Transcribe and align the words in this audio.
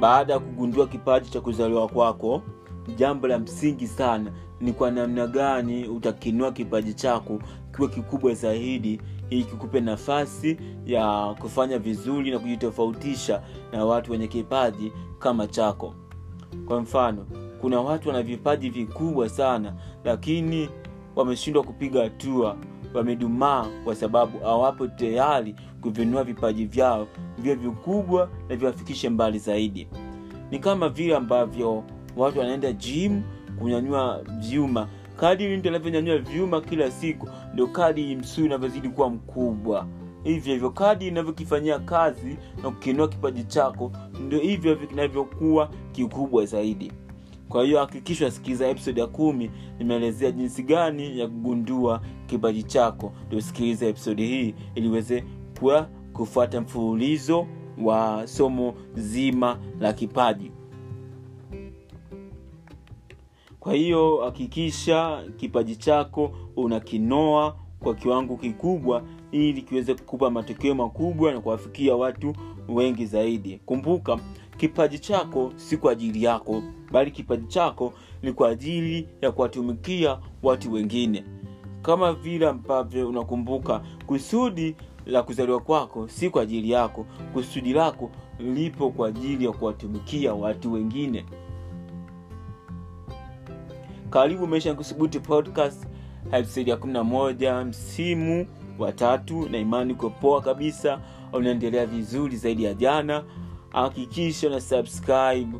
baada 0.00 0.32
ya 0.32 0.38
kugundua 0.38 0.86
kipaji 0.86 1.30
cha 1.30 1.40
kuzaliwa 1.40 1.88
kwako 1.88 2.42
jambo 2.96 3.28
la 3.28 3.38
msingi 3.38 3.86
sana 3.86 4.32
ni 4.60 4.72
kwa 4.72 4.90
namna 4.90 5.26
gani 5.26 5.88
utakinua 5.88 6.52
kipaji 6.52 6.94
chako 6.94 7.38
kiwe 7.76 7.88
kikubwa 7.88 8.34
zaidi 8.34 9.00
ili 9.30 9.44
kikupe 9.44 9.80
nafasi 9.80 10.56
ya 10.86 11.34
kufanya 11.40 11.78
vizuri 11.78 12.30
na 12.30 12.38
kujitofautisha 12.38 13.42
na 13.72 13.84
watu 13.84 14.12
wenye 14.12 14.26
kipaji 14.28 14.92
kama 15.18 15.46
chako. 15.46 15.94
Kwa 16.66 16.80
mfano 16.80 17.26
kuna 17.60 17.80
watu 17.80 18.08
wana 18.08 18.22
vipaji 18.22 18.70
vikubwa 18.70 19.28
sana 19.28 19.74
lakini 20.04 20.68
wameshindwa 21.16 21.62
kupiga 21.62 22.02
hatua 22.02 22.56
wamedumaa 22.94 23.66
kwa 23.84 23.94
sababu 23.94 24.38
hawapo 24.38 24.86
tayari 24.86 25.54
kuvinua 25.80 26.24
vipaji 26.24 26.66
vyao 26.66 27.06
vyo 27.38 27.54
vikubwa 27.54 28.28
na 28.48 28.56
viwafikishe 28.56 29.08
mbali 29.08 29.38
zaidi. 29.38 29.88
Ni 30.50 30.58
kama 30.58 30.88
vile 30.88 31.16
ambavyo 31.16 31.84
watu 32.16 32.38
wanaenda 32.38 32.72
gym 32.72 33.22
kunyanyua 33.58 34.22
vyuma. 34.40 34.88
Kadiri 35.16 35.56
mtu 35.56 35.68
anavyonyanyua 35.68 36.18
vyuma 36.18 36.60
kila 36.60 36.90
siku 36.90 37.28
ndio 37.52 37.66
kadi 37.66 38.16
msuu 38.16 38.44
unavyozidi 38.44 38.88
kuwa 38.88 39.10
mkubwa. 39.10 39.86
Hivyo 40.24 40.52
hivyo 40.52 40.70
kadi 40.70 41.08
inavyokifanyia 41.08 41.78
kazi 41.78 42.36
na 42.62 42.70
kukinua 42.70 43.08
kipaji 43.08 43.44
chako 43.44 43.92
ndio 44.26 44.38
hivyo 44.38 44.74
vinavyokuwa 44.74 45.70
kikubwa 45.92 46.44
zaidi 46.46 46.92
kwa 47.50 47.64
hiyo 47.64 47.78
hakikisha 47.78 48.30
sikiliza 48.30 48.68
episode 48.68 49.00
ya 49.00 49.06
kumi 49.06 49.50
nimeelezea 49.78 50.30
jinsi 50.30 50.62
gani 50.62 51.18
ya 51.18 51.26
kugundua 51.28 52.00
kipaji 52.26 52.62
chako. 52.62 53.12
Ndio 53.26 53.40
sikiliza 53.40 53.86
episode 53.86 54.26
hii 54.26 54.54
ili 54.74 54.88
uweze 54.88 55.24
kuwa 55.58 55.88
kufuata 56.12 56.60
mfululizo 56.60 57.46
wa 57.82 58.26
somo 58.26 58.74
zima 58.94 59.58
la 59.80 59.92
kipaji. 59.92 60.50
Kwa 63.60 63.74
hiyo 63.74 64.16
hakikisha 64.24 65.22
kipaji 65.36 65.76
chako 65.76 66.32
unakinoa 66.56 67.56
kwa 67.80 67.94
kiwango 67.94 68.36
kikubwa 68.36 69.02
ili 69.32 69.62
kiweze 69.62 69.94
kukupa 69.94 70.30
matokeo 70.30 70.74
makubwa 70.74 71.32
na 71.32 71.40
kuwafikia 71.40 71.96
watu 71.96 72.34
wengi 72.68 73.06
zaidi. 73.06 73.60
Kumbuka 73.66 74.18
kipaji 74.60 74.98
chako 74.98 75.52
si 75.56 75.76
kwa 75.76 75.92
ajili 75.92 76.22
yako 76.24 76.62
bali 76.92 77.10
kipaji 77.10 77.46
chako 77.46 77.92
ni 78.22 78.32
kwa 78.32 78.48
ajili 78.48 79.08
ya 79.20 79.32
kuwatumikia 79.32 80.18
watu 80.42 80.72
wengine. 80.72 81.24
Kama 81.82 82.12
vile 82.12 82.48
ambavyo 82.48 83.08
unakumbuka 83.08 83.82
kusudi 84.06 84.76
la 85.06 85.22
kuzaliwa 85.22 85.60
kwako 85.60 86.08
si 86.08 86.30
kwa 86.30 86.42
ajili 86.42 86.70
yako 86.70 87.06
kusudi 87.32 87.72
lako 87.72 88.10
lipo 88.38 88.90
kwa 88.90 89.08
ajili 89.08 89.44
ya 89.44 89.52
kuwatumikia 89.52 90.34
watu 90.34 90.72
wengine. 90.72 91.24
Karibu 94.10 94.46
maisha 94.46 94.68
kusubuti 94.74 95.20
podcast 95.20 95.86
ya 96.32 96.76
11 96.76 97.64
msimu 97.64 98.46
wa 98.78 98.92
tatu 98.92 99.48
na 99.48 99.58
imani 99.58 99.92
uko 99.92 100.40
kabisa 100.40 101.00
unaendelea 101.32 101.86
vizuri 101.86 102.36
zaidi 102.36 102.64
ya 102.64 102.74
jana 102.74 103.24
hakikisha 103.72 104.48
na 104.48 104.60
subscribe 104.60 105.58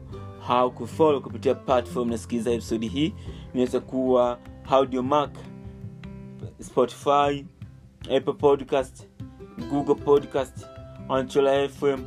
au 0.49 0.71
kufollow 0.71 1.21
kupitia 1.21 1.55
platform 1.55 2.09
nasikiliza 2.11 2.51
episodi 2.51 2.89
hii. 2.89 3.15
Inaweza 3.55 3.81
kuwa 3.81 4.39
audiomark 4.71 5.35
spotify 6.61 7.45
apple 8.17 8.33
podcast 8.33 9.09
google 9.71 9.95
podcast 9.95 10.67
anchola 11.09 11.69
fm 11.69 11.99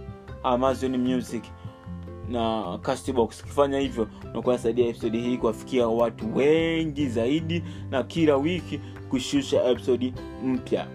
amazon 0.44 0.98
music 0.98 1.44
na 2.30 2.78
castbox 2.82 3.42
ukifanya 3.44 3.80
hivyo 3.80 4.08
nakuwa 4.34 4.56
nasaidia 4.56 4.88
episodi 4.88 5.20
hii 5.22 5.38
kuwafikia 5.38 5.88
watu 5.88 6.36
wengi 6.36 7.08
zaidi 7.08 7.64
na 7.90 8.04
kila 8.04 8.36
wiki 8.38 8.80
kushusha 9.10 9.64
episodi 9.64 10.14
mpya. 10.44 10.88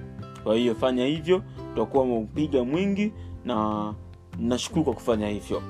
Kwa 0.45 0.57
hiyo 0.57 0.75
fanya 0.75 1.07
hivyo 1.07 1.43
utakuwa 1.73 2.03
umeupiga 2.05 2.65
mwingi 2.65 3.13
na 3.45 3.95
nashukuru 4.39 4.85
kwa 4.85 4.95
kufanya 4.95 5.29
hivyo. 5.29 5.63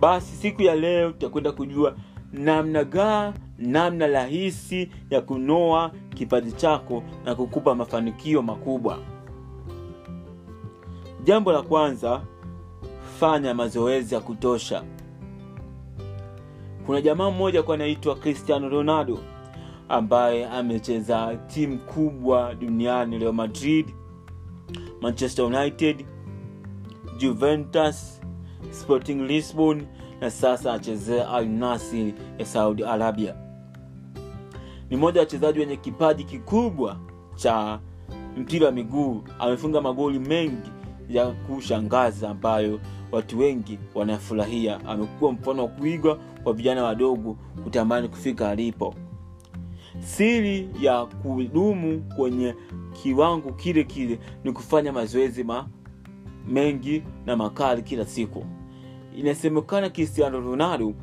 Basi 0.00 0.36
siku 0.36 0.62
ya 0.62 0.74
leo 0.76 1.10
tutakwenda 1.10 1.52
kujua 1.52 1.94
namna 2.32 2.84
gaa 2.84 3.32
namna 3.58 4.06
rahisi 4.06 4.90
ya 5.10 5.20
kunoa 5.20 5.90
kipaji 6.14 6.52
chako 6.52 7.02
na 7.24 7.34
kukupa 7.34 7.74
mafanikio 7.74 8.42
makubwa. 8.42 8.98
Jambo 11.24 11.52
la 11.52 11.62
kwanza 11.62 12.22
fanya 13.20 13.54
mazoezi 13.54 14.14
ya 14.14 14.20
kutosha. 14.20 14.82
Kuna 16.86 17.00
jamaa 17.00 17.30
mmoja 17.30 17.62
kwa 17.62 17.74
anaitwa 17.74 18.14
cristiano 18.16 18.68
ronaldo 18.68 19.18
ambaye 19.88 20.46
amecheza 20.48 21.36
timu 21.46 21.78
kubwa 21.78 22.54
duniani 22.54 23.18
real 23.18 23.32
madrid 23.32 23.94
manchester 25.00 25.44
united 25.44 26.04
juventus 27.18 28.20
sporting 28.70 29.26
lisbon 29.26 29.86
na 30.20 30.30
sasa 30.30 30.72
achezea 30.74 31.28
alnasir 31.30 32.12
ya 32.38 32.46
saudi 32.46 32.84
arabia. 32.84 33.34
Ni 34.90 34.96
mmoja 34.96 35.20
wa 35.20 35.24
wachezaji 35.24 35.58
wenye 35.60 35.76
kipaji 35.76 36.24
kikubwa 36.24 36.96
cha 37.34 37.80
mpira 38.36 38.66
wa 38.66 38.72
miguu. 38.72 39.22
Amefunga 39.38 39.80
magoli 39.80 40.18
mengi 40.18 40.70
ya 41.08 41.26
kushangaza 41.26 42.30
ambayo 42.30 42.80
watu 43.12 43.38
wengi 43.38 43.78
wanafurahia. 43.94 44.80
Amekuwa 44.86 45.32
mfano 45.32 45.62
wa 45.62 45.68
kuigwa 45.68 46.18
kwa 46.42 46.52
vijana 46.52 46.84
wadogo 46.84 47.36
kutamani 47.64 48.08
kufika 48.08 48.48
alipo 48.50 48.94
siri 49.98 50.68
ya 50.80 51.06
kudumu 51.06 52.00
kwenye 52.16 52.54
kiwango 52.92 53.52
kile 53.52 53.84
kile 53.84 54.18
ni 54.44 54.52
kufanya 54.52 54.92
mazoezi 54.92 55.44
ma 55.44 55.68
mengi 56.48 57.02
na 57.26 57.36
makali 57.36 57.82
kila 57.82 58.06
siku. 58.06 58.44
Inasemekana 59.16 59.90
cristiano 59.90 60.40
ronaldo 60.40 60.94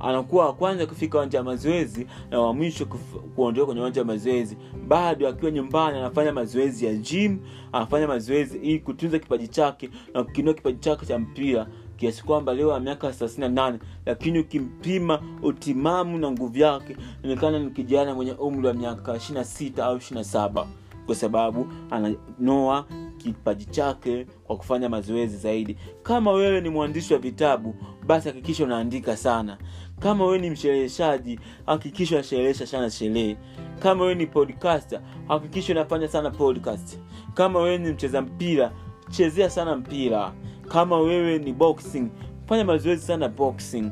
anakuwa 0.00 0.46
wa 0.46 0.52
kwanza 0.54 0.86
kufika 0.86 1.18
uwanja 1.18 1.38
wa 1.38 1.44
mazoezi 1.44 2.06
na 2.30 2.40
wa 2.40 2.54
mwisho 2.54 2.86
kuondoka 3.34 3.66
kwenye 3.66 3.80
uwanja 3.80 4.00
wa 4.00 4.06
mazoezi. 4.06 4.56
Bado 4.88 5.28
akiwa 5.28 5.50
nyumbani 5.50 5.98
anafanya 5.98 6.32
mazoezi 6.32 6.86
ya 6.86 6.94
gym 6.94 7.38
anafanya 7.72 8.06
mazoezi 8.08 8.58
ili 8.58 8.78
kutunza 8.78 9.18
kipaji 9.18 9.48
chake 9.48 9.90
na 10.14 10.24
kukinua 10.24 10.54
kipaji 10.54 10.78
chake 10.78 11.06
cha 11.06 11.18
mpira 11.18 11.66
kiasi 12.02 12.24
kwamba 12.24 12.54
leo 12.54 12.74
a 12.74 12.80
miaka 12.80 13.08
38 13.08 13.78
lakini 14.06 14.38
ukimpima 14.38 15.22
utimamu 15.42 16.18
na 16.18 16.30
nguvu 16.30 16.58
yake 16.58 16.96
inaonekana 17.22 17.58
ni 17.58 17.70
kijana 17.70 18.14
mwenye 18.14 18.32
umri 18.32 18.66
wa 18.66 18.74
miaka 18.74 19.12
26 19.12 19.82
au 19.82 19.96
27 19.96 20.66
kwa 21.06 21.14
sababu 21.14 21.66
ananoa 21.90 22.84
kipaji 23.18 23.64
chake 23.64 24.26
kwa 24.46 24.56
kufanya 24.56 24.88
mazoezi 24.88 25.36
zaidi. 25.36 25.76
Kama 26.02 26.32
wewe 26.32 26.60
ni 26.60 26.68
mwandishi 26.68 27.12
wa 27.12 27.18
vitabu 27.18 27.74
basi 28.06 28.28
hakikisha 28.28 28.64
unaandika 28.64 29.16
sana. 29.16 29.58
Kama 30.00 30.24
wewe 30.24 30.38
ni 30.38 30.50
mshereheshaji 30.50 31.40
hakikisha 31.66 32.14
unasherehesha 32.14 32.66
sana 32.66 32.90
sherehe. 32.90 33.36
Kama 33.78 34.02
wewe 34.02 34.14
ni 34.14 34.26
podcaster 34.26 35.00
hakikisha 35.28 35.72
unafanya 35.72 36.08
sana 36.08 36.30
podcast. 36.30 36.98
Kama 37.34 37.58
wewe 37.60 37.78
ni 37.78 37.92
mcheza 37.92 38.22
mpira 38.22 38.72
chezea 39.10 39.50
sana 39.50 39.76
mpira 39.76 40.32
kama 40.72 40.98
wewe 40.98 41.38
ni 41.38 41.52
boxing 41.52 42.08
fanya 42.48 42.64
mazoezi 42.64 43.06
sana 43.06 43.28
boxing. 43.28 43.90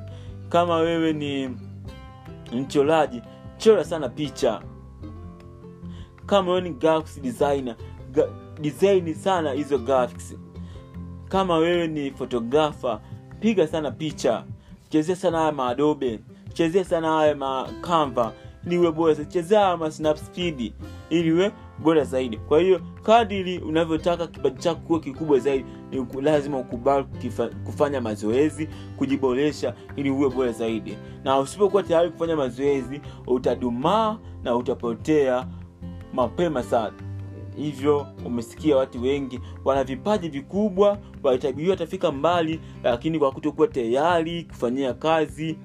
Kama 0.49 0.77
wewe 0.77 1.13
ni 1.13 1.51
mchoraji 2.53 3.23
chora 3.59 3.85
sana 3.85 4.09
picha. 4.09 4.63
Kama 6.27 6.51
wewe 6.51 6.61
ni 6.61 6.71
graphics 6.71 7.21
designer 7.23 7.77
ga, 8.13 8.29
design 8.61 9.15
sana 9.15 9.53
hizo 9.53 9.79
graphics. 9.79 10.35
Kama 11.29 11.57
wewe 11.57 11.87
ni 11.87 12.11
photographer 12.11 13.01
piga 13.41 13.67
sana 13.67 13.91
picha. 13.91 14.45
Chezea 14.89 15.17
sana 15.17 15.39
haya 15.39 15.53
maadobe 15.53 16.21
chezea 16.53 16.85
sana 16.85 17.09
haya 17.13 17.35
makamva 17.35 18.33
ili 18.67 18.79
uwe 18.79 18.93
bora 18.93 19.25
chezea 19.25 19.61
haya 19.61 19.77
masnap 19.77 20.17
speed 20.17 20.73
ili 21.11 21.33
bora 21.83 22.05
zaidi. 22.05 22.37
Kwa 22.37 22.61
hiyo 22.61 22.81
kadiri 23.03 23.59
unavyotaka 23.59 24.27
kipaji 24.27 24.59
chako 24.59 24.81
kuwa 24.81 25.01
kikubwa 25.01 25.39
zaidi 25.39 25.65
ni 25.91 26.23
lazima 26.23 26.59
ukubali 26.59 27.07
kufanya 27.65 28.01
mazoezi 28.01 28.69
kujiboresha 28.97 29.75
ili 29.97 30.11
uwe 30.11 30.29
bora 30.31 30.53
zaidi. 30.53 30.97
Na 31.25 31.39
usipokuwa 31.39 31.83
tayari 31.83 32.11
kufanya 32.11 32.37
mazoezi 32.37 33.01
utadumaa 33.27 34.19
na 34.43 34.57
utapotea 34.57 35.47
mapema 36.15 36.63
sana. 36.63 36.93
Hivyo 37.57 38.07
umesikia 38.25 38.77
watu 38.77 39.03
wengi 39.03 39.41
wana 39.65 39.85
vipaji 39.85 40.29
vikubwa 40.29 40.99
walitabiriwa 41.23 41.71
watafika 41.71 42.13
mbali 42.13 42.61
lakini 42.83 43.19
kwa 43.19 43.33
kutokuwa 43.33 43.69
tayari 43.69 44.45
kufanyia 44.45 44.95
kazi 44.95 45.57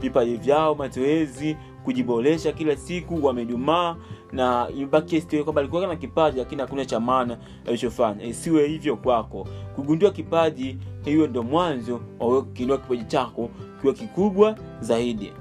vipaji 0.00 0.36
vyao 0.36 0.74
mazoezi 0.74 1.56
kujiboresha 1.84 2.52
kila 2.52 2.76
siku 2.76 3.24
wamedumaa 3.24 3.96
na 4.32 4.68
ibaki 4.78 5.14
historia 5.14 5.44
kwamba 5.44 5.60
alikuwa 5.60 5.86
na 5.86 5.96
kipaji 5.96 6.38
lakini 6.38 6.60
hakuna 6.60 6.84
cha 6.84 7.00
maana 7.00 7.38
alichofanya. 7.66 8.24
Isiwe 8.24 8.68
hivyo 8.68 8.96
kwako. 8.96 9.48
Kugundua 9.76 10.10
kipaji 10.10 10.78
hiyo 11.04 11.26
ndo 11.26 11.42
mwanzo 11.42 12.00
wa 12.20 12.44
kipaji 12.44 13.04
chako 13.04 13.50
kiwa 13.80 13.94
kikubwa 13.94 14.56
zaidi. 14.80 15.32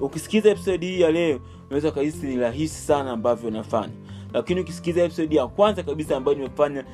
Ukisikiza 0.00 0.50
episodi 0.50 0.86
hii 0.86 1.00
ya 1.00 1.10
leo 1.10 1.40
unaweza 1.66 1.88
ukahisi 1.88 2.26
ni 2.26 2.36
rahisi 2.36 2.80
sana 2.82 3.10
ambavyo 3.10 3.48
unafanya. 3.48 3.92
Lakini 4.32 4.60
ukisikiza 4.60 5.02
episodi 5.02 5.36
ya 5.36 5.46
kwanza 5.46 5.82
kabisa 5.82 6.16
ambayo 6.16 6.36
nimefanya 6.36 6.84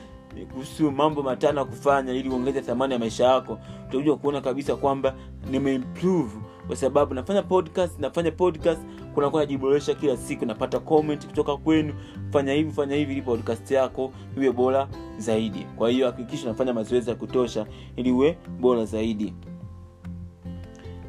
kuhusu 0.52 0.90
mambo 0.92 1.22
matano 1.22 1.58
ya 1.58 1.64
kufanya 1.64 2.12
ili 2.12 2.28
uongeze 2.28 2.60
thamani 2.60 2.92
ya 2.92 2.98
maisha 2.98 3.24
yako 3.24 3.58
utakuja 3.88 4.14
kuona 4.16 4.40
kabisa 4.40 4.76
kwamba 4.76 5.14
nimeimprove 5.50 6.36
kwa 6.66 6.76
sababu 6.76 7.14
nafanya 7.14 7.42
podcast 7.42 7.98
nafanya 8.00 8.30
podcast 8.30 8.80
kunakuwa 9.14 9.42
najiboresha 9.42 9.94
kila 9.94 10.16
siku 10.16 10.46
napata 10.46 10.80
comment 10.80 11.26
kutoka 11.26 11.56
kwenu 11.56 11.94
fanya 12.32 12.52
hivi 12.52 12.72
fanya 12.72 12.96
hivi 12.96 13.12
ili 13.12 13.22
podcast 13.22 13.70
yako 13.70 14.12
iwe 14.36 14.52
bora 14.52 14.88
zaidi. 15.18 15.66
Kwa 15.76 15.90
hiyo 15.90 16.06
hakikisha 16.06 16.48
nafanya 16.48 16.74
mazoezi 16.74 17.10
ya 17.10 17.16
kutosha 17.16 17.66
ili 17.96 18.10
uwe 18.12 18.38
bora 18.60 18.84
zaidi. 18.84 19.34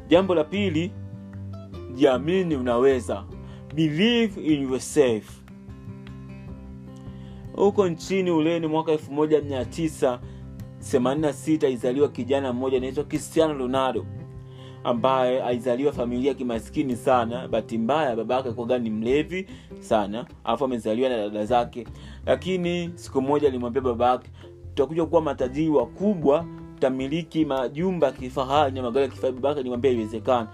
Jambo 0.08 0.34
la 0.34 0.44
pili 0.44 0.92
jiamini 1.94 2.56
unaweza. 2.56 3.24
Believe 3.74 4.40
in 4.40 4.62
yourself. 4.62 5.40
Huko 7.56 7.88
nchini 7.88 8.30
uleni 8.30 8.66
mwaka 8.66 8.92
1986 8.92 11.68
izaliwa 11.70 12.08
kijana 12.08 12.52
mmoja 12.52 12.76
anaitwa 12.78 13.04
cristiano 13.04 13.54
ronaldo 13.54 14.06
ambaye 14.86 15.42
alizaliwa 15.42 15.92
familia 15.92 16.34
kimaskini 16.34 16.96
sana. 16.96 17.48
Bahati 17.48 17.78
mbaya 17.78 18.16
baba 18.16 18.34
yake 18.34 18.78
ni 18.78 18.90
mlevi 18.90 19.46
sana. 19.80 20.26
Alafu 20.44 20.64
amezaliwa 20.64 21.08
na 21.08 21.16
dada 21.16 21.44
zake. 21.46 21.86
Lakini 22.26 22.90
siku 22.94 23.22
moja 23.22 23.48
alimwambia 23.48 23.82
baba 23.82 24.10
yake 24.10 24.30
tutakuja 24.68 25.06
kuwa 25.06 25.22
matajiri 25.22 25.68
wakubwa 25.68 26.44
tutamiliki 26.74 27.44
majumba 27.44 28.06
ya 28.06 28.12
kifahari 28.12 28.74
na 28.74 28.82
magari 28.82 29.02
ya 29.06 29.10
kifahari. 29.12 29.34
Babake 29.34 29.60
alimwambia 29.60 29.90
iwezekana 29.90 30.48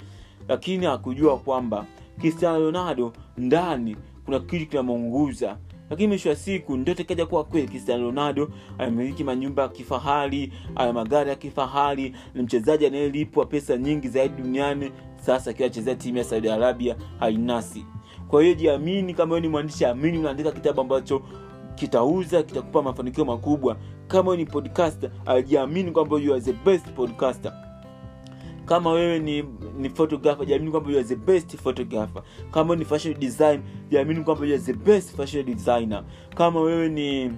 lakini 0.48 0.86
hakujua 0.86 1.38
kwamba 1.38 1.86
cristiano 2.20 2.58
ronaldo 2.58 3.12
ndani 3.36 3.96
kuna 4.24 4.40
kitu 4.40 4.66
kinamuunguza 4.66 5.56
lakini 5.92 6.08
mwisho 6.08 6.28
wa 6.28 6.36
siku 6.36 6.76
ndoto 6.76 7.02
ikaja 7.02 7.26
kuwa 7.26 7.44
kweli. 7.44 7.68
Cristiano 7.68 8.04
ronaldo 8.04 8.48
anamiliki 8.78 9.24
manyumba 9.24 9.62
ya 9.62 9.68
kifahari 9.68 10.52
ana 10.76 10.92
magari 10.92 11.30
ya 11.30 11.36
kifahari 11.36 12.14
ni 12.34 12.42
mchezaji 12.42 12.86
anayelipwa 12.86 13.46
pesa 13.46 13.76
nyingi 13.76 14.08
zaidi 14.08 14.42
duniani. 14.42 14.92
Sasa 15.16 15.50
akiwa 15.50 15.66
achezea 15.66 15.94
timu 15.94 16.18
ya 16.18 16.24
saudi 16.24 16.48
arabia 16.50 16.96
hainasi. 17.20 17.86
Kwa 18.28 18.42
hiyo 18.42 18.54
jiamini 18.54 19.14
kama 19.14 19.40
ni 19.40 19.48
mwandishi 19.48 19.84
amini 19.84 20.18
unaandika 20.18 20.52
kitabu 20.52 20.80
ambacho 20.80 21.22
kitauza 21.74 22.42
kitakupa 22.42 22.82
mafanikio 22.82 23.24
makubwa. 23.24 23.76
Kama 24.06 24.36
ni 24.36 24.46
podcaster 24.46 25.10
ajiamini 25.26 25.90
kwamba 25.90 26.16
you 26.18 26.32
are 26.32 26.40
the 26.42 26.52
best 26.52 26.86
podcaster 26.88 27.52
kama 28.72 28.90
wewe 28.92 29.18
ni 29.18 29.44
ni 29.78 29.90
photographer 29.90 30.46
jiamini 30.46 30.70
kwamba 30.70 30.90
you 30.90 30.98
are 30.98 31.08
the 31.08 31.16
best 31.16 31.56
photographer. 31.56 32.22
Kama 32.50 32.76
ni 32.76 32.84
fashion 32.84 33.14
design 33.18 33.60
jiamini 33.90 34.24
kwamba 34.24 34.46
you 34.46 34.54
are 34.54 34.62
the 34.62 34.72
best 34.72 35.16
fashion 35.16 35.44
designer. 35.44 36.04
Kama 36.36 36.60
wewe 36.60 36.88
ni 36.88 37.32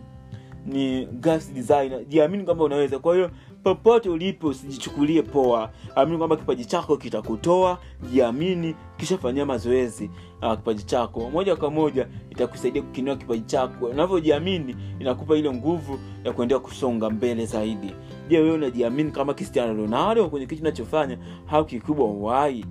ni 0.67 1.07
gas 1.07 1.53
designer 1.53 2.05
jiamini 2.05 2.45
kwamba 2.45 2.65
unaweza. 2.65 2.99
Kwa 2.99 3.15
hiyo 3.15 3.31
popote 3.63 4.09
ulipo 4.09 4.49
usijichukulie 4.49 5.23
poa. 5.23 5.71
Amini 5.97 6.19
kwamba 6.19 6.37
kipaji 6.37 6.65
chako 6.65 6.97
kitakutoa 6.97 7.79
jiamini 8.13 8.75
kisha 8.97 9.19
fanyia 9.19 9.47
mazoezi 9.47 10.11
uh, 10.43 10.55
kipaji 10.55 10.83
chako. 10.83 11.31
Moja 11.31 11.57
kwa 11.57 11.71
moja 11.71 12.09
itakusaidia 12.31 12.83
kukinua 12.83 13.17
kipaji 13.17 13.43
chako. 13.47 13.87
Unavyojiamini 13.87 14.77
inakupa 15.01 15.37
ile 15.37 15.53
nguvu 15.53 15.99
ya 16.25 16.33
kuendelea 16.33 16.61
kusonga 16.61 17.11
mbele 17.11 17.47
zaidi 17.47 17.93
je 18.29 18.39
wewe 18.39 18.53
unajiamini 18.55 19.11
kama 19.11 19.35
cristiano 19.35 19.75
ronaldo 19.75 20.29
kwenye 20.29 20.47
kitu 20.47 20.61
unachofanya? 20.63 21.19
Au 21.51 21.65
kikubwa 21.65 22.13
wai 22.13 22.65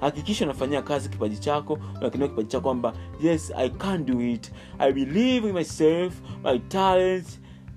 hakikisha 0.00 0.44
unafanyia 0.44 0.82
kazi 0.82 1.08
kipaji 1.08 1.36
chako 1.38 1.78
unakinua 2.00 2.28
kipaji 2.28 2.48
chako 2.48 2.62
kwamba 2.62 2.92
yes 3.22 3.52
i 3.56 3.70
can 3.70 4.06
do 4.06 4.20
it. 4.20 4.52
I 4.78 4.92
believe 4.92 5.48
in 5.48 5.54
myself 5.54 6.14
my 6.44 6.58
talent 6.58 7.26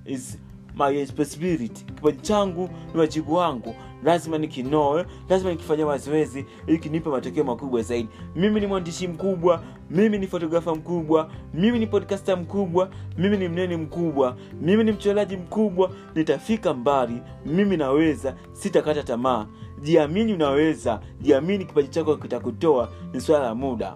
is 0.06 0.38
my 0.76 0.90
responsibility. 0.92 1.86
Kipaji 1.86 2.18
changu 2.22 2.70
ni 2.94 3.00
wajibu 3.00 3.34
wangu. 3.34 3.76
Lazima 4.04 4.38
nikinoe 4.38 5.06
lazima 5.30 5.52
nikifanya 5.52 5.86
mazoezi 5.86 6.46
ili 6.68 6.78
kinipe 6.78 7.10
matokeo 7.10 7.44
makubwa 7.44 7.82
zaidi. 7.82 8.10
Mimi 8.36 8.60
ni 8.60 8.68
mwandishi 8.68 9.08
mkubwa 9.08 9.64
mimi 9.90 10.18
ni 10.18 10.28
fotografa 10.28 10.76
mkubwa 10.76 11.30
mimi 11.54 11.80
ni 11.80 11.88
podcaster 11.88 12.38
mkubwa 12.38 12.90
mimi 13.18 13.38
ni 13.38 13.48
mneni 13.48 13.78
mkubwa 13.78 14.38
mimi 14.62 14.84
ni 14.84 14.92
mchoraji 14.92 15.38
mkubwa. 15.38 15.92
Nitafika 16.16 16.74
mbali 16.74 17.22
mimi 17.46 17.78
naweza 17.78 18.36
sitakata 18.54 19.04
tamaa. 19.04 19.48
Jiamini 19.82 20.34
unaweza 20.34 21.00
jiamini 21.22 21.66
kipaji 21.66 21.88
chako 21.88 22.18
kitakutoa 22.18 22.90
ni 23.14 23.22
swala 23.22 23.46
la 23.46 23.56
muda. 23.56 23.96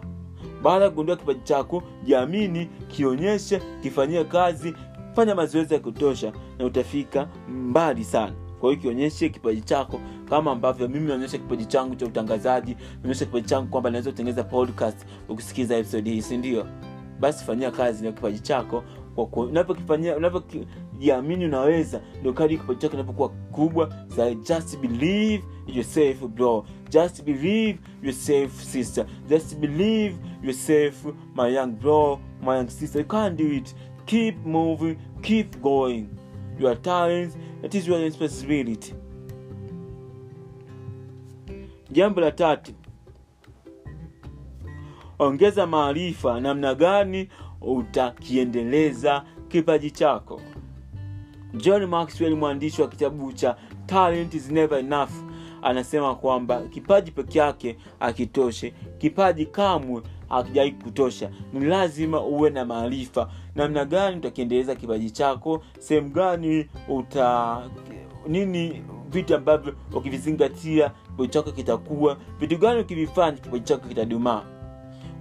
Baada 0.63 0.83
ya 0.85 0.89
kugundua 0.89 1.15
kipaji 1.15 1.39
chako 1.43 1.83
jiamini 2.03 2.69
kionyeshe 2.87 3.61
kifanyie 3.83 4.23
kazi 4.23 4.73
fanya 5.17 5.35
mazoezi 5.35 5.73
ya 5.73 5.79
kutosha 5.79 6.31
na 6.59 6.65
utafika 6.65 7.27
mbali 7.49 8.03
sana. 8.03 8.33
Kwa 8.59 8.69
hiyo 8.69 8.81
kionyeshe 8.81 9.29
kipaji 9.29 9.61
chako 9.61 9.99
kama 10.29 10.51
ambavyo 10.51 10.87
mimi 10.87 11.07
naonyesha 11.07 11.37
kipaji 11.37 11.65
changu 11.65 11.95
cha 11.95 12.05
utangazaji 12.05 12.77
naonyesha 13.01 13.25
kipaji 13.25 13.47
changu 13.47 13.67
kwamba 13.67 13.89
naweza 13.89 14.11
kutengeneza 14.11 14.43
podcast 14.43 15.05
ukisikiza 15.29 15.77
episode 15.77 16.11
hii 16.11 16.21
sindio 16.21 16.67
basi 17.19 17.45
fanyia 17.45 17.71
kazi 17.71 18.05
na 18.05 18.11
kipaji 18.11 18.39
chako 18.39 18.83
unavyojiamini 19.37 21.45
unaweza 21.45 22.01
ndio 22.19 22.33
kadi 22.33 22.57
kipaji 22.57 22.79
chako 22.79 22.93
inapokuwa 22.93 23.29
kubwa 23.29 23.93
za 24.07 24.33
just 24.33 24.77
believe 24.79 25.43
yourself 25.67 26.23
bro. 26.23 26.65
Just 26.89 27.23
believe 27.23 27.79
yourself 28.03 28.63
sister. 28.63 29.05
Just 29.29 29.55
believe 29.55 30.15
yourself 30.43 31.05
my 31.35 31.55
young 31.55 31.71
bro 31.71 32.19
my 32.41 32.55
young 32.55 32.69
sister. 32.69 33.01
You 33.01 33.07
can't 33.07 33.35
do 33.37 33.47
it. 33.47 33.75
Keep 34.05 34.45
moving 34.45 34.97
keep 35.21 35.61
going. 35.61 36.07
Your 36.59 36.75
talents 36.81 37.37
that 37.61 37.75
is 37.75 37.87
your 37.87 37.99
responsibility. 37.99 38.93
Jambo 41.91 42.21
la 42.21 42.31
tatu. 42.31 42.71
Ongeza 45.19 45.67
maarifa 45.67 46.39
namna 46.39 46.75
gani 46.75 47.29
utakiendeleza 47.61 49.23
kipaji 49.47 49.91
chako. 49.91 50.41
John 51.53 51.85
maxwell 51.85 52.35
mwandishi 52.35 52.81
wa 52.81 52.87
kitabu 52.87 53.33
cha 53.33 53.57
talent 53.85 54.33
is 54.33 54.51
never 54.51 54.79
enough 54.79 55.09
anasema 55.61 56.15
kwamba 56.15 56.61
kipaji 56.61 57.11
peke 57.11 57.39
yake 57.39 57.77
akitoshe 57.99 58.73
kipaji 58.97 59.45
kamwe 59.45 60.01
hakijai 60.29 60.71
kutosha. 60.71 61.29
Ni 61.53 61.65
lazima 61.65 62.21
uwe 62.21 62.49
na 62.49 62.65
maarifa. 62.65 63.29
Namna 63.55 63.85
gani 63.85 64.17
utakiendeleza 64.17 64.75
kipaji 64.75 65.11
chako? 65.11 65.63
Sehemu 65.79 66.09
gani 66.09 66.67
uta 66.89 67.61
nini 68.27 68.83
vitu 69.09 69.35
ambavyo 69.35 69.73
ukivizingatia 69.93 70.89
kipaji 70.89 71.29
chako 71.29 71.51
kitakuwa? 71.51 72.17
Vitu 72.39 72.57
gani 72.57 72.79
ukivifanya 72.81 73.31
kipaji 73.37 73.63
chako 73.63 73.87
kitadumaa? 73.87 74.43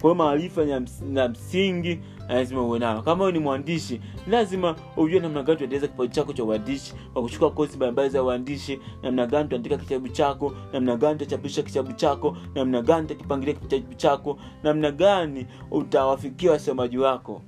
Kwa 0.00 0.02
hiyo 0.02 0.14
maarifa 0.14 0.64
na 1.12 1.28
msingi 1.28 2.00
lazima 2.28 2.62
uwe 2.62 2.78
nayo 2.78 3.02
kama 3.02 3.24
wewe 3.24 3.32
ni 3.32 3.38
mwandishi 3.38 4.00
lazima 4.28 4.76
ujue 4.96 5.20
namna 5.20 5.42
gani 5.42 5.58
tuendeleza 5.58 5.86
kipaji 5.88 6.12
chako 6.12 6.32
cha 6.32 6.44
uandishi 6.44 6.94
kwa 7.12 7.22
kuchukua 7.22 7.50
kozi 7.50 7.76
mbalimbali 7.76 8.08
za 8.08 8.22
uandishi 8.22 8.78
namna 9.02 9.26
gani 9.26 9.44
utaandika 9.44 9.76
kitabu 9.76 10.08
chako 10.08 10.52
namna 10.72 10.96
gani 10.96 11.14
utachapisha 11.14 11.62
kitabu 11.62 11.92
chako 11.92 12.36
namna 12.54 12.82
gani 12.82 13.04
utakipangilia 13.04 13.54
kitabu 13.54 13.94
chako 13.94 14.38
namna 14.62 14.90
gani 14.90 15.46
utawafikia 15.70 16.50
wasomaji 16.50 16.98
wako 16.98 17.42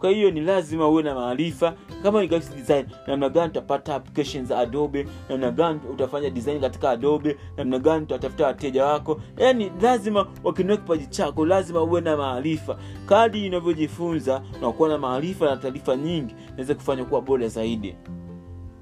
kwa 0.00 0.10
hiyo 0.10 0.30
ni 0.30 0.40
lazima 0.40 0.88
uwe 0.88 1.02
na 1.02 1.14
maarifa 1.14 1.74
kama 2.02 2.20
ni 2.20 2.28
graphic 2.28 2.56
design 2.56 2.86
namna 3.06 3.28
gani 3.28 3.50
utapata 3.50 3.94
applications 3.94 4.48
za 4.48 4.58
adobe 4.58 5.06
namna 5.28 5.50
gani 5.50 5.80
utafanya 5.92 6.30
design 6.30 6.60
katika 6.60 6.90
adobe 6.90 7.36
namna 7.56 7.78
gani 7.78 8.02
utatafuta 8.04 8.46
wateja 8.46 8.84
wako. 8.86 9.20
Yaani 9.36 9.72
lazima 9.82 10.26
wakinua 10.44 10.76
kipaji 10.76 11.06
chako 11.06 11.46
lazima 11.46 11.82
uwe 11.82 12.00
na 12.00 12.16
maarifa. 12.16 12.78
Kadi 13.06 13.46
inavyojifunza 13.46 14.42
na 14.60 14.72
kuwa 14.72 14.88
na 14.88 14.98
maarifa 14.98 15.46
na 15.46 15.56
taarifa 15.56 15.96
nyingi 15.96 16.34
naweza 16.50 16.74
kufanya 16.74 17.04
kuwa 17.04 17.20
bora 17.20 17.48
zaidi. 17.48 17.96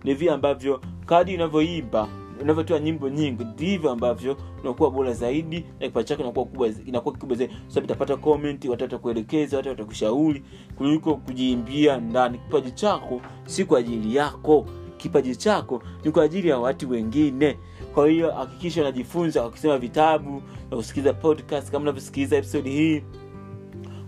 Ni 0.05 0.15
vile 0.15 0.31
ambavyo 0.31 0.81
kadi 1.07 1.35
inavyoimba 1.35 2.09
unavyotoa 2.43 2.79
nyimbo 2.81 3.09
nyingi 3.09 3.45
ndivyo 3.45 3.91
ambavyo 3.91 4.37
unakuwa 4.65 4.91
bora 4.91 5.13
zaidi 5.13 5.65
na 5.81 5.87
kipaji 5.87 6.09
chako 6.09 6.23
inakuwa 6.23 6.45
kubwa 6.47 6.69
inakuwa 6.87 7.15
kikubwa 7.15 7.37
zaidi. 7.37 7.55
Kwa 7.55 7.63
sababu 7.75 7.85
utapata 7.85 8.17
comment 8.17 8.65
watu 8.65 8.83
watakuelekeza 8.83 9.57
watu 9.57 9.69
watakushauri 9.69 10.43
kuliko 10.77 11.17
kujiimbia 11.17 11.97
ndani. 11.97 12.39
Kipaji 12.39 12.71
chako 12.71 13.21
si 13.47 13.65
kwa 13.65 13.79
ajili 13.79 14.17
yako. 14.17 14.67
Kipaji 14.97 15.37
chako 15.37 15.83
ni 16.05 16.11
kwa 16.11 16.23
ajili 16.25 16.49
ya 16.49 16.59
watu 16.59 16.91
wengine. 16.91 17.59
Kwa 17.95 18.09
hiyo 18.09 18.31
hakikisha 18.33 18.81
unajifunza 18.81 19.43
wakisema 19.43 19.79
vitabu 19.79 20.43
na 20.71 20.77
kusikiliza 20.77 21.13
podcast. 21.13 21.71
Kama 21.71 21.83
unavyosikiliza 21.83 22.37
episode 22.37 22.71
hii 22.71 23.03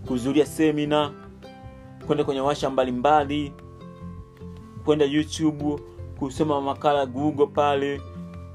kuhudhuria 0.07 0.45
semina 0.45 1.11
kwenda 2.07 2.23
kwenye 2.23 2.41
washa 2.41 2.69
mbalimbali 2.69 3.53
kwenda 4.85 5.05
youtube 5.05 5.75
kusoma 6.19 6.61
makala 6.61 7.05
google 7.05 7.47
pale 7.47 8.01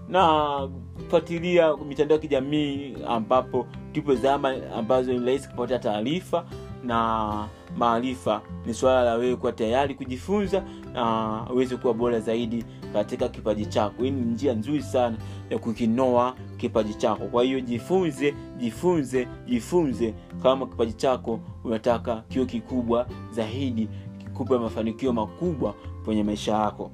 na 0.08 0.68
kufuatilia 0.96 1.76
mitandao 1.76 2.16
ya 2.16 2.22
kijamii 2.22 2.96
ambapo 3.08 3.66
tupo 3.92 4.14
zama 4.14 4.54
ambazo 4.76 5.12
ni 5.12 5.26
rahisi 5.26 5.48
kupata 5.48 5.78
taarifa 5.78 6.44
na 6.84 7.48
maarifa. 7.76 8.42
Ni 8.66 8.74
suala 8.74 9.02
la 9.04 9.14
wewe 9.14 9.36
kuwa 9.36 9.52
tayari 9.52 9.94
kujifunza 9.94 10.62
na 10.92 11.46
uweze 11.52 11.76
kuwa 11.76 11.94
bora 11.94 12.20
zaidi 12.20 12.64
katika 12.92 13.28
kipaji 13.28 13.66
chako. 13.66 14.02
Hii 14.02 14.10
ni 14.10 14.20
njia 14.20 14.52
nzuri 14.54 14.82
sana 14.82 15.16
ya 15.50 15.58
kukinoa 15.58 16.34
kipaji 16.56 16.94
chako. 16.94 17.24
Kwa 17.26 17.44
hiyo 17.44 17.60
jifunze 17.60 18.34
jifunze 18.56 19.28
jifunze 19.46 20.14
kama 20.42 20.66
kipaji 20.66 20.92
chako 20.92 21.40
unataka 21.64 22.16
kiwe 22.28 22.44
kikubwa 22.46 23.06
zaidi 23.30 23.88
kikubwa 24.18 24.58
mafanikio 24.58 25.12
makubwa 25.12 25.74
kwenye 26.04 26.22
maisha 26.24 26.52
yako 26.52 26.90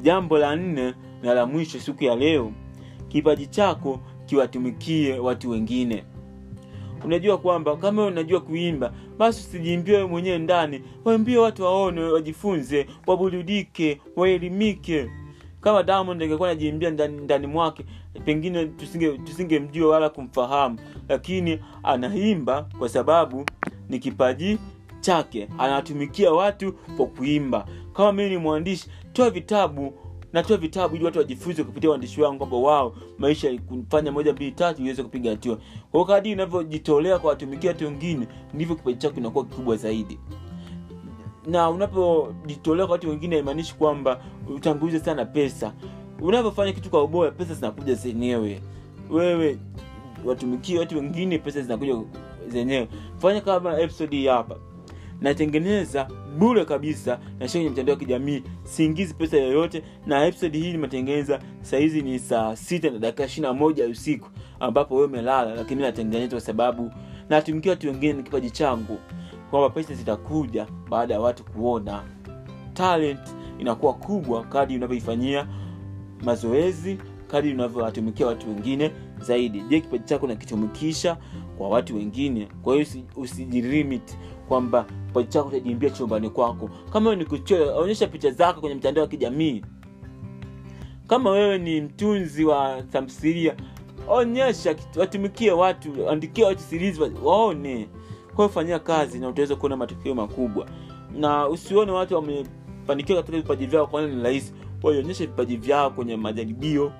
jambo 0.00 0.38
la 0.38 0.56
nne 0.56 0.94
na 1.22 1.34
la 1.34 1.46
mwisho 1.46 1.80
siku 1.80 2.04
ya 2.04 2.16
leo 2.16 2.52
kipaji 3.08 3.46
chako 3.46 4.00
kiwatumikie 4.26 5.18
watu 5.18 5.50
wengine. 5.50 6.04
Unajua 7.04 7.38
kwamba 7.38 7.76
kama 7.76 8.06
unajua 8.06 8.40
kuimba 8.40 8.92
basi 9.18 9.40
usijiimbie 9.48 9.94
wewe 9.96 10.08
mwenyewe 10.08 10.38
ndani 10.38 10.82
waimbie 11.04 11.38
watu 11.38 11.62
waone 11.62 12.00
wajifunze 12.00 12.86
waburudike 13.06 14.00
waelimike. 14.16 15.10
Kama 15.60 15.82
diamond 15.82 16.22
angekuwa 16.22 16.48
najiimbia 16.48 16.90
ndani, 16.90 17.16
ndani 17.20 17.46
mwake 17.46 17.84
pengine 18.24 18.64
tusinge 18.66 19.18
tusingemjua 19.18 19.92
wala 19.94 20.08
kumfahamu. 20.08 20.78
Lakini 21.08 21.58
anaimba 21.82 22.66
kwa 22.78 22.88
sababu 22.88 23.44
ni 23.88 23.98
kipaji 23.98 24.58
chake 25.00 25.48
anatumikia 25.58 26.32
watu 26.32 26.72
kwa 26.72 27.06
kuimba. 27.06 27.66
Kama 27.92 28.12
mimi 28.12 28.30
ni 28.30 28.36
mwandishi 28.36 28.90
toa 29.12 29.30
vitabu 29.30 29.92
natoa 30.32 30.56
vitabu 30.56 30.96
ili 30.96 31.04
watu 31.04 31.18
wajifunze 31.18 31.64
kupitia 31.64 31.90
uandishi 31.90 32.20
wangu 32.22 32.38
kwamba 32.38 32.56
wao 32.56 32.94
maisha 33.18 33.58
kufanya 33.58 34.12
moja 34.12 34.32
mbili 34.32 34.52
tatu 34.52 34.82
iweze 34.82 35.02
kupiga 35.02 35.30
hatua. 35.30 35.58
Kwao 35.90 36.04
kadi 36.04 36.32
unavyojitolea 36.32 37.18
kwa 37.18 37.30
watumikia 37.30 37.70
watu 37.70 37.84
wengine 37.84 38.26
ndivyo 38.54 38.76
kipaji 38.76 38.98
chako 38.98 39.14
kinakuwa 39.14 39.44
kikubwa 39.44 39.76
zaidi. 39.76 40.18
Na 41.46 41.70
unapojitolea 41.70 42.86
kwa 42.86 42.92
watu 42.92 43.08
wengine 43.10 43.36
haimaanishi 43.36 43.74
kwamba 43.74 44.20
utangulize 44.54 44.98
sana 44.98 45.24
pesa. 45.24 45.72
Unavyofanya 46.20 46.72
kitu 46.72 46.90
kwa 46.90 47.02
ubora 47.04 47.30
pesa 47.30 47.54
zinakuja 47.54 47.94
zenyewe. 47.94 48.60
Wewe 49.10 49.58
watumikie 50.24 50.78
watu 50.78 50.96
wengine 50.96 51.38
pesa 51.38 51.60
zinakuja 51.62 52.02
zenyewe. 52.48 52.88
Fanya 53.18 53.40
kama 53.40 53.80
episodi 53.80 54.26
hapa 54.26 54.56
natengeneza 55.20 56.08
bure 56.38 56.64
kabisa 56.64 57.18
nash 57.40 57.52
kwenye 57.52 57.70
mtandao 57.70 57.92
wa 57.94 57.98
kijamii. 58.00 58.42
Siingizi 58.64 59.14
pesa 59.14 59.36
yoyote 59.36 59.82
na 60.06 60.26
episode 60.26 60.58
hii 60.58 60.72
nimetengeneza. 60.72 61.40
Sahizi 61.62 62.02
ni 62.02 62.18
saa 62.18 62.56
sita 62.56 62.90
na 62.90 62.98
dakika 62.98 63.24
ishirina 63.24 63.52
moja 63.52 63.86
usiku 63.88 64.28
ambapo 64.60 64.94
wewe 64.94 65.06
umelala 65.06 65.54
lakini 65.54 65.82
natengeneza 65.82 66.30
kwa 66.30 66.40
sababu 66.40 66.90
natumikia 67.28 67.70
watu 67.72 67.86
wengine 67.86 68.12
ni 68.12 68.22
kipaji 68.22 68.50
changu 68.50 68.98
kwamba 69.50 69.70
pesa 69.70 69.94
zitakuja 69.94 70.66
baada 70.90 71.14
ya 71.14 71.20
watu 71.20 71.44
kuona. 71.44 72.02
Talent 72.74 73.20
inakuwa 73.58 73.94
kubwa 73.94 74.44
kadi 74.44 74.76
unavyoifanyia 74.76 75.46
mazoezi 76.24 76.98
kadi 77.26 77.52
unavyowatumikia 77.52 78.26
watu 78.26 78.48
wengine 78.48 78.90
zaidi. 79.20 79.60
Je 79.60 79.80
kipaji 79.80 80.04
chako 80.04 80.26
nakitumikisha 80.26 81.16
kwa 81.58 81.68
watu 81.68 81.96
wengine? 81.96 82.48
Kwa 82.62 82.74
hiyo 82.74 82.86
usijilimit 83.16 84.16
kwamba 84.50 84.84
kipaji 85.06 85.28
chako 85.28 85.48
utajimbia 85.48 85.90
chumbani 85.90 86.30
kwako. 86.30 86.70
Kama 86.92 87.14
ni 87.16 87.24
kuchora 87.24 87.74
onyesha 87.74 88.06
picha 88.06 88.30
zako 88.30 88.60
kwenye 88.60 88.74
mtandao 88.74 89.02
wa 89.02 89.08
kijamii. 89.08 89.62
Kama 91.06 91.30
wewe 91.30 91.58
ni 91.58 91.80
mtunzi 91.80 92.44
wa 92.44 92.82
tamthilia 92.82 93.56
onyesha 94.08 94.76
watumikie 94.96 95.50
watu 95.52 96.10
andikie 96.10 96.44
watu 96.44 96.60
series 96.60 97.00
waone. 97.24 97.88
Kwao 98.36 98.48
fanyia 98.48 98.78
kazi 98.78 99.18
na 99.18 99.28
utaweza 99.28 99.56
kuona 99.56 99.76
matokeo 99.76 100.14
makubwa. 100.14 100.66
Na 101.18 101.48
usione 101.48 101.92
watu 101.92 102.14
wamefanikiwa 102.14 103.18
katika 103.22 103.38
vipaji 103.38 103.66
vyao 103.66 103.86
kwana 103.86 104.08
ni 104.08 104.22
rahisi. 104.22 104.52
Waionyeshe 104.82 105.26
vipaji 105.26 105.56
vyao 105.56 105.90
kwenye 105.90 106.16
majaribio. 106.16 106.92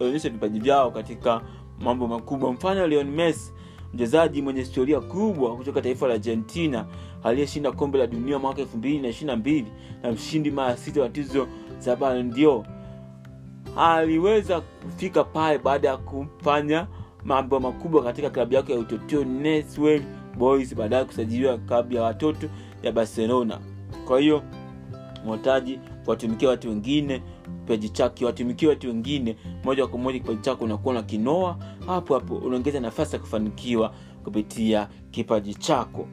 Waionyeshe 0.00 0.28
vipaji 0.28 0.60
vyao 0.60 0.90
katika 0.90 1.40
mambo 1.80 2.06
makubwa. 2.08 2.52
Mfano 2.52 2.86
leon 2.86 3.10
messi 3.10 3.52
mchezaji 3.94 4.42
mwenye 4.42 4.60
historia 4.60 5.00
kubwa 5.00 5.56
kutoka 5.56 5.82
taifa 5.82 6.08
la 6.08 6.14
argentina 6.14 6.86
aliyeshinda 7.22 7.72
kombe 7.72 7.98
la 7.98 8.06
dunia 8.06 8.38
mwaka 8.38 8.60
elfu 8.60 8.76
mbili 8.76 9.14
na 10.02 10.12
mshindi 10.12 10.50
mara 10.50 10.76
sita 10.76 11.02
wa 11.02 11.08
tuzo 11.08 11.46
za 11.78 11.96
balandio 11.96 12.64
aliweza 13.76 14.60
kufika 14.60 15.24
pale 15.24 15.58
baada 15.58 15.88
ya 15.88 15.96
kufanya 15.96 16.86
mambo 17.24 17.60
makubwa 17.60 18.02
katika 18.04 18.30
klabu 18.30 18.54
yake 18.54 18.72
ya 18.72 18.78
utotio 18.78 19.24
Newell's 19.24 20.02
boys 20.38 20.74
baadaye 20.74 21.04
kusajiliwa 21.04 21.58
klabu 21.58 21.94
ya 21.94 22.02
watoto 22.02 22.48
ya 22.82 22.92
barcelona. 22.92 23.58
Kwa 24.06 24.20
hiyo 24.20 24.42
mhitaji 25.26 25.78
kuwatumikia 26.04 26.48
watu 26.48 26.68
wengine 26.68 27.22
kipaji 27.44 27.88
chake 27.88 28.24
watumikie 28.24 28.68
watu 28.68 28.86
wengine 28.88 29.36
moja 29.64 29.86
kwa 29.86 29.98
moja 29.98 30.18
kipaji 30.18 30.40
chako 30.40 30.64
unakuwa 30.64 30.94
na 30.94 31.02
kinoa 31.02 31.56
hapo 31.86 32.14
hapo 32.14 32.36
unaongeza 32.36 32.80
nafasi 32.80 33.16
ya 33.16 33.20
kufanikiwa 33.22 33.94
kupitia 34.24 34.88
kipaji 35.10 35.54
chako. 35.54 36.08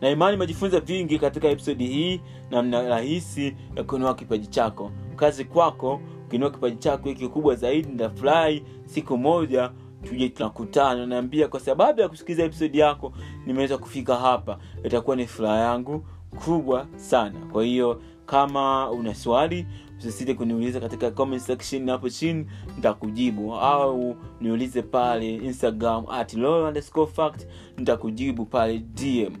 Na 0.00 0.10
imani 0.10 0.34
imejifunza 0.36 0.80
vingi 0.80 1.18
katika 1.18 1.48
episodi 1.48 1.86
hii 1.86 2.20
namna 2.50 2.82
rahisi 2.82 3.56
ya 3.76 3.84
kuinua 3.84 4.14
kipaji 4.14 4.46
chako. 4.46 4.90
Kazi 5.16 5.44
kwako 5.44 6.00
ukinoa 6.26 6.50
kipaji 6.50 6.76
chako 6.76 7.08
hiki 7.08 7.20
kikubwa 7.20 7.54
zaidi 7.54 7.88
nitafurahi 7.88 8.62
siku 8.84 9.18
moja 9.18 9.70
tuje 10.02 10.28
tunakutana. 10.28 11.06
Naambia 11.06 11.48
kwa 11.48 11.60
sababu 11.60 12.00
ya 12.00 12.08
kusikiliza 12.08 12.44
episodi 12.44 12.78
yako 12.78 13.12
nimeweza 13.46 13.78
kufika 13.78 14.16
hapa. 14.16 14.58
Itakuwa 14.84 15.16
ni 15.16 15.26
furaha 15.26 15.56
yangu 15.58 16.04
kubwa 16.44 16.86
sana. 16.96 17.38
Kwa 17.52 17.64
hiyo 17.64 18.00
kama 18.30 18.90
una 18.90 19.14
swali 19.14 19.66
usisite 19.98 20.34
kuniuliza 20.34 20.80
katika 20.80 21.10
comment 21.10 21.42
section 21.42 21.90
hapo 21.90 22.08
chini 22.10 22.46
nitakujibu. 22.76 23.54
Au 23.54 24.16
niulize 24.40 24.82
pale 24.82 25.34
instagram 25.34 26.04
at 26.10 26.36
fact 27.12 27.46
nitakujibu 27.76 28.44
pale 28.46 28.78
dm 28.78 29.32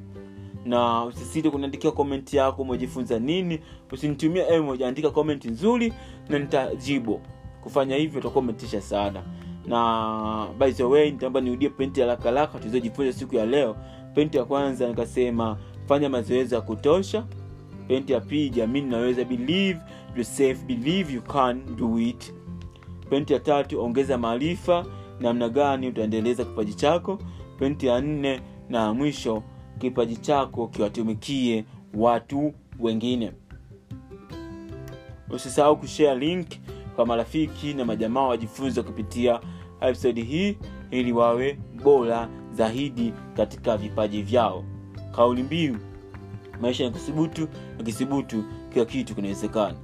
na 0.64 1.04
usisite 1.04 1.50
kuniandikia 1.50 1.90
komenti 1.90 2.36
yako 2.36 2.62
umejifunza 2.62 3.18
nini 3.18 3.60
usinitumia 3.92 4.48
emoji 4.48 4.84
andika 4.84 5.10
komenti 5.10 5.48
nzuri 5.50 5.92
na 6.28 6.38
nitajibu. 6.38 7.20
Kufanya 7.62 7.96
hivyo 7.96 8.20
utakuwa 8.20 8.44
umetisha 8.44 8.80
sana. 8.80 9.22
Na 9.66 10.46
by 10.58 10.72
the 10.72 10.82
way 10.84 11.10
nitaomba 11.10 11.40
niudie 11.40 11.68
penti 11.68 12.00
haraka 12.00 12.22
haraka 12.22 12.58
tulizojifunza 12.58 13.12
siku 13.12 13.34
ya 13.36 13.46
leo. 13.46 13.76
Penti 14.14 14.36
ya 14.38 14.44
kwanza 14.44 14.88
nikasema 14.88 15.58
fanya 15.88 16.08
mazoezi 16.08 16.54
ya 16.54 16.60
kutosha 16.60 17.24
penti 17.88 18.12
ya 18.12 18.20
pili 18.20 18.50
jamini 18.50 18.90
naweza 18.90 19.24
believe 19.24 19.80
yourself 20.16 20.64
believe 20.64 21.14
you 21.14 21.22
can 21.22 21.76
do 21.76 21.98
it. 21.98 22.34
Penti 23.10 23.32
ya 23.32 23.40
tatu 23.40 23.82
ongeza 23.84 24.18
maarifa 24.18 24.86
namna 25.20 25.48
gani 25.48 25.88
utaendeleza 25.88 26.44
kipaji 26.44 26.74
chako. 26.74 27.18
Penti 27.58 27.86
ya 27.86 28.00
nne 28.00 28.40
na 28.68 28.94
mwisho 28.94 29.42
kipaji 29.78 30.16
chako 30.16 30.68
kiwatumikie 30.68 31.64
watu 31.94 32.52
wengine. 32.78 33.32
Usisahau 35.30 35.76
kushare 35.76 36.18
link 36.18 36.46
kwa 36.96 37.06
marafiki 37.06 37.74
na 37.74 37.84
majamaa 37.84 38.22
wajifunze 38.26 38.82
kupitia 38.82 39.40
episode 39.80 40.22
hii 40.22 40.56
ili 40.90 41.12
wawe 41.12 41.58
bora 41.84 42.28
zaidi 42.52 43.12
katika 43.36 43.76
vipaji 43.76 44.22
vyao. 44.22 44.64
Kauli 45.16 45.42
mbiu 45.42 45.76
maisha 46.60 46.84
ya 46.84 46.90
kisubutu 46.90 47.48
na 47.78 47.84
kisubutu 47.84 48.44
kila 48.72 48.84
kitu 48.84 49.14
kinawezekana 49.14 49.74